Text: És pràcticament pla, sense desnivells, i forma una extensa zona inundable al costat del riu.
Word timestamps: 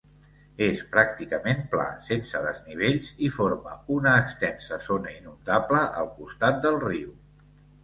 És 0.67 0.79
pràcticament 0.93 1.59
pla, 1.73 1.85
sense 2.07 2.41
desnivells, 2.45 3.11
i 3.29 3.29
forma 3.37 3.75
una 3.99 4.15
extensa 4.23 4.81
zona 4.89 5.15
inundable 5.21 5.85
al 6.03 6.13
costat 6.19 6.61
del 6.67 6.83
riu. 6.89 7.17